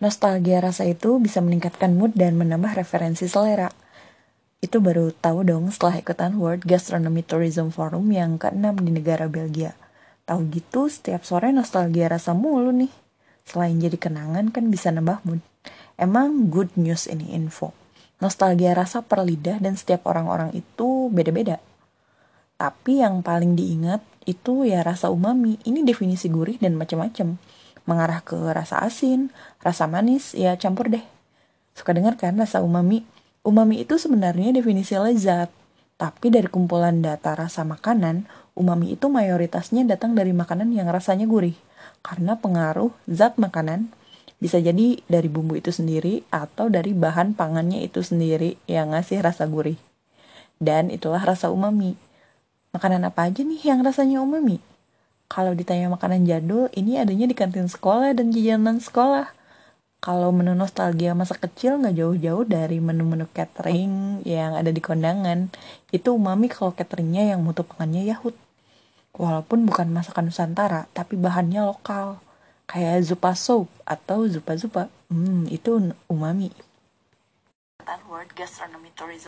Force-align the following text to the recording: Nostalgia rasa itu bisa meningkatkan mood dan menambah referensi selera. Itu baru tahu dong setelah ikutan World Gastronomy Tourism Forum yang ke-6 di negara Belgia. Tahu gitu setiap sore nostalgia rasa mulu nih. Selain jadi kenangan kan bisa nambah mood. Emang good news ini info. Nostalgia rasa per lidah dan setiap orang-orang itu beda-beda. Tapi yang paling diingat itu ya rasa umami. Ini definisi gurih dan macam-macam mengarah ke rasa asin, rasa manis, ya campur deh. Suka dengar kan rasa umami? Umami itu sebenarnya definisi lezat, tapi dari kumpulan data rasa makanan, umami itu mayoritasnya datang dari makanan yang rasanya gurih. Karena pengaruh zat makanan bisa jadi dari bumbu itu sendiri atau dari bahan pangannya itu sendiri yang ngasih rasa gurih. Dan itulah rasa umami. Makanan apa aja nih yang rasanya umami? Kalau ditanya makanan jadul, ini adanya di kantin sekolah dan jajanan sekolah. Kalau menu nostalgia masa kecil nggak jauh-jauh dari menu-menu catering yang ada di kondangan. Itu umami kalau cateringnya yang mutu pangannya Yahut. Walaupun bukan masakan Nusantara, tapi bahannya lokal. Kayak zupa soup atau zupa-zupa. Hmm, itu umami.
Nostalgia 0.00 0.64
rasa 0.64 0.88
itu 0.88 1.20
bisa 1.20 1.44
meningkatkan 1.44 1.92
mood 1.92 2.16
dan 2.16 2.32
menambah 2.40 2.72
referensi 2.72 3.28
selera. 3.28 3.68
Itu 4.56 4.80
baru 4.80 5.12
tahu 5.12 5.44
dong 5.44 5.68
setelah 5.68 6.00
ikutan 6.00 6.40
World 6.40 6.64
Gastronomy 6.64 7.20
Tourism 7.20 7.68
Forum 7.68 8.08
yang 8.08 8.40
ke-6 8.40 8.80
di 8.80 8.96
negara 8.96 9.28
Belgia. 9.28 9.76
Tahu 10.24 10.48
gitu 10.56 10.88
setiap 10.88 11.28
sore 11.28 11.52
nostalgia 11.52 12.08
rasa 12.08 12.32
mulu 12.32 12.72
nih. 12.72 12.88
Selain 13.44 13.76
jadi 13.76 14.00
kenangan 14.00 14.48
kan 14.48 14.72
bisa 14.72 14.88
nambah 14.88 15.20
mood. 15.28 15.44
Emang 16.00 16.48
good 16.48 16.72
news 16.80 17.04
ini 17.04 17.36
info. 17.36 17.76
Nostalgia 18.24 18.72
rasa 18.72 19.04
per 19.04 19.20
lidah 19.20 19.60
dan 19.60 19.76
setiap 19.76 20.08
orang-orang 20.08 20.56
itu 20.56 21.12
beda-beda. 21.12 21.60
Tapi 22.56 23.04
yang 23.04 23.20
paling 23.20 23.52
diingat 23.52 24.00
itu 24.24 24.64
ya 24.64 24.80
rasa 24.80 25.12
umami. 25.12 25.60
Ini 25.60 25.84
definisi 25.84 26.32
gurih 26.32 26.56
dan 26.56 26.80
macam-macam 26.80 27.36
mengarah 27.84 28.20
ke 28.24 28.36
rasa 28.36 28.80
asin, 28.82 29.32
rasa 29.60 29.86
manis, 29.86 30.32
ya 30.36 30.56
campur 30.56 30.88
deh. 30.88 31.02
Suka 31.76 31.96
dengar 31.96 32.18
kan 32.20 32.36
rasa 32.36 32.60
umami? 32.60 33.04
Umami 33.40 33.84
itu 33.84 33.96
sebenarnya 33.96 34.52
definisi 34.52 34.92
lezat, 35.00 35.48
tapi 36.00 36.32
dari 36.32 36.48
kumpulan 36.48 37.04
data 37.04 37.36
rasa 37.36 37.60
makanan, 37.60 38.24
umami 38.56 38.96
itu 38.96 39.12
mayoritasnya 39.12 39.84
datang 39.84 40.16
dari 40.16 40.32
makanan 40.32 40.72
yang 40.72 40.88
rasanya 40.88 41.28
gurih. 41.28 41.56
Karena 42.00 42.40
pengaruh 42.40 42.88
zat 43.04 43.36
makanan 43.36 43.92
bisa 44.40 44.56
jadi 44.56 44.96
dari 45.04 45.28
bumbu 45.28 45.60
itu 45.60 45.68
sendiri 45.68 46.24
atau 46.32 46.72
dari 46.72 46.96
bahan 46.96 47.36
pangannya 47.36 47.84
itu 47.84 48.00
sendiri 48.00 48.56
yang 48.64 48.96
ngasih 48.96 49.20
rasa 49.20 49.44
gurih. 49.44 49.76
Dan 50.56 50.88
itulah 50.88 51.20
rasa 51.20 51.52
umami. 51.52 51.96
Makanan 52.72 53.04
apa 53.04 53.28
aja 53.28 53.44
nih 53.44 53.60
yang 53.60 53.84
rasanya 53.84 54.24
umami? 54.24 54.60
Kalau 55.30 55.54
ditanya 55.54 55.86
makanan 55.86 56.26
jadul, 56.26 56.66
ini 56.74 56.98
adanya 56.98 57.30
di 57.30 57.38
kantin 57.38 57.70
sekolah 57.70 58.18
dan 58.18 58.34
jajanan 58.34 58.82
sekolah. 58.82 59.30
Kalau 60.02 60.34
menu 60.34 60.58
nostalgia 60.58 61.14
masa 61.14 61.38
kecil 61.38 61.78
nggak 61.78 61.94
jauh-jauh 61.94 62.42
dari 62.50 62.82
menu-menu 62.82 63.30
catering 63.30 64.26
yang 64.26 64.58
ada 64.58 64.74
di 64.74 64.82
kondangan. 64.82 65.54
Itu 65.94 66.18
umami 66.18 66.50
kalau 66.50 66.74
cateringnya 66.74 67.30
yang 67.30 67.46
mutu 67.46 67.62
pangannya 67.62 68.10
Yahut. 68.10 68.34
Walaupun 69.14 69.70
bukan 69.70 69.94
masakan 69.94 70.34
Nusantara, 70.34 70.90
tapi 70.96 71.14
bahannya 71.14 71.62
lokal. 71.62 72.18
Kayak 72.66 73.06
zupa 73.06 73.38
soup 73.38 73.70
atau 73.86 74.26
zupa-zupa. 74.26 74.90
Hmm, 75.14 75.46
itu 75.46 75.94
umami. 76.10 76.50